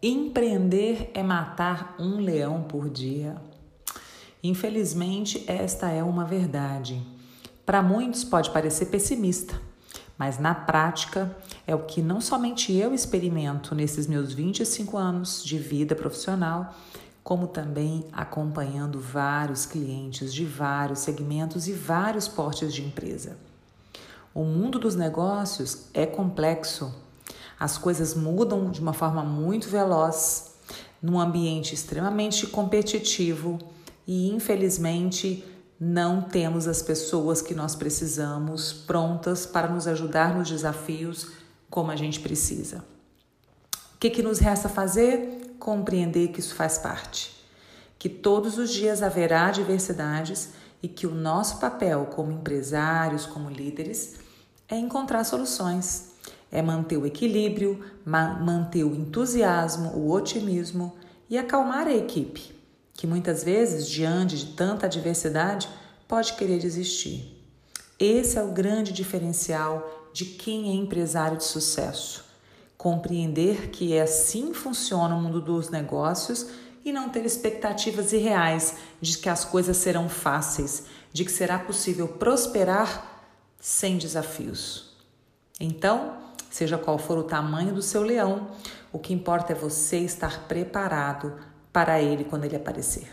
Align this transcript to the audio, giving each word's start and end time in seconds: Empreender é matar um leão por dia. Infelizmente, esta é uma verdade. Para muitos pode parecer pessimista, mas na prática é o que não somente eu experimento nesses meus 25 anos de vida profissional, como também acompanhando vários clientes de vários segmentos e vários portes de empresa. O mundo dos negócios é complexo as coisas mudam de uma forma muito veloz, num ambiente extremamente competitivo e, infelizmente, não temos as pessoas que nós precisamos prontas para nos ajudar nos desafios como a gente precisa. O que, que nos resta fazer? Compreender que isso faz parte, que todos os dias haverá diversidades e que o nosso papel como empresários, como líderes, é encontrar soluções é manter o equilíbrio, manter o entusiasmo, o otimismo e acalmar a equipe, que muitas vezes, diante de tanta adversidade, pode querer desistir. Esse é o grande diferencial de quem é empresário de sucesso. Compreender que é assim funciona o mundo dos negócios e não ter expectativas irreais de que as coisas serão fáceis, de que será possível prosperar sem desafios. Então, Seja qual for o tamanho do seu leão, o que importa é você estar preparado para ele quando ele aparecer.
Empreender 0.00 1.10
é 1.12 1.24
matar 1.24 1.96
um 1.98 2.20
leão 2.20 2.62
por 2.62 2.88
dia. 2.88 3.34
Infelizmente, 4.40 5.42
esta 5.48 5.90
é 5.90 6.04
uma 6.04 6.24
verdade. 6.24 7.04
Para 7.66 7.82
muitos 7.82 8.22
pode 8.22 8.50
parecer 8.50 8.86
pessimista, 8.86 9.60
mas 10.16 10.38
na 10.38 10.54
prática 10.54 11.36
é 11.66 11.74
o 11.74 11.80
que 11.80 12.00
não 12.00 12.20
somente 12.20 12.72
eu 12.72 12.94
experimento 12.94 13.74
nesses 13.74 14.06
meus 14.06 14.32
25 14.32 14.96
anos 14.96 15.42
de 15.42 15.58
vida 15.58 15.96
profissional, 15.96 16.76
como 17.24 17.48
também 17.48 18.04
acompanhando 18.12 19.00
vários 19.00 19.66
clientes 19.66 20.32
de 20.32 20.44
vários 20.44 21.00
segmentos 21.00 21.66
e 21.66 21.72
vários 21.72 22.28
portes 22.28 22.72
de 22.72 22.84
empresa. 22.84 23.36
O 24.32 24.44
mundo 24.44 24.78
dos 24.78 24.94
negócios 24.94 25.88
é 25.92 26.06
complexo 26.06 26.94
as 27.58 27.76
coisas 27.76 28.14
mudam 28.14 28.70
de 28.70 28.80
uma 28.80 28.92
forma 28.92 29.22
muito 29.22 29.68
veloz, 29.68 30.54
num 31.02 31.18
ambiente 31.18 31.74
extremamente 31.74 32.46
competitivo 32.46 33.58
e, 34.06 34.30
infelizmente, 34.30 35.44
não 35.78 36.22
temos 36.22 36.66
as 36.66 36.82
pessoas 36.82 37.40
que 37.40 37.54
nós 37.54 37.76
precisamos 37.76 38.72
prontas 38.72 39.46
para 39.46 39.68
nos 39.68 39.86
ajudar 39.86 40.36
nos 40.36 40.48
desafios 40.48 41.30
como 41.70 41.90
a 41.90 41.96
gente 41.96 42.20
precisa. 42.20 42.84
O 43.94 43.98
que, 43.98 44.10
que 44.10 44.22
nos 44.22 44.38
resta 44.38 44.68
fazer? 44.68 45.56
Compreender 45.58 46.28
que 46.28 46.40
isso 46.40 46.54
faz 46.54 46.78
parte, 46.78 47.36
que 47.98 48.08
todos 48.08 48.58
os 48.58 48.70
dias 48.70 49.02
haverá 49.02 49.50
diversidades 49.50 50.50
e 50.82 50.88
que 50.88 51.06
o 51.06 51.14
nosso 51.14 51.58
papel 51.58 52.06
como 52.06 52.32
empresários, 52.32 53.26
como 53.26 53.50
líderes, 53.50 54.16
é 54.68 54.76
encontrar 54.76 55.24
soluções 55.24 56.12
é 56.50 56.62
manter 56.62 56.96
o 56.96 57.06
equilíbrio, 57.06 57.84
manter 58.04 58.84
o 58.84 58.94
entusiasmo, 58.94 59.90
o 59.90 60.10
otimismo 60.10 60.94
e 61.28 61.36
acalmar 61.36 61.86
a 61.86 61.94
equipe, 61.94 62.54
que 62.94 63.06
muitas 63.06 63.44
vezes, 63.44 63.88
diante 63.88 64.36
de 64.36 64.46
tanta 64.54 64.86
adversidade, 64.86 65.68
pode 66.06 66.32
querer 66.34 66.58
desistir. 66.58 67.36
Esse 67.98 68.38
é 68.38 68.42
o 68.42 68.52
grande 68.52 68.92
diferencial 68.92 70.10
de 70.12 70.24
quem 70.24 70.70
é 70.70 70.72
empresário 70.72 71.36
de 71.36 71.44
sucesso. 71.44 72.24
Compreender 72.76 73.70
que 73.70 73.92
é 73.92 74.02
assim 74.02 74.54
funciona 74.54 75.14
o 75.14 75.20
mundo 75.20 75.40
dos 75.40 75.68
negócios 75.68 76.46
e 76.84 76.92
não 76.92 77.08
ter 77.08 77.26
expectativas 77.26 78.12
irreais 78.12 78.76
de 79.00 79.18
que 79.18 79.28
as 79.28 79.44
coisas 79.44 79.76
serão 79.76 80.08
fáceis, 80.08 80.84
de 81.12 81.24
que 81.24 81.32
será 81.32 81.58
possível 81.58 82.08
prosperar 82.08 83.26
sem 83.60 83.98
desafios. 83.98 84.96
Então, 85.60 86.27
Seja 86.50 86.78
qual 86.78 86.98
for 86.98 87.18
o 87.18 87.22
tamanho 87.22 87.74
do 87.74 87.82
seu 87.82 88.02
leão, 88.02 88.48
o 88.92 88.98
que 88.98 89.12
importa 89.12 89.52
é 89.52 89.56
você 89.56 89.98
estar 89.98 90.46
preparado 90.48 91.34
para 91.72 92.00
ele 92.00 92.24
quando 92.24 92.44
ele 92.44 92.56
aparecer. 92.56 93.08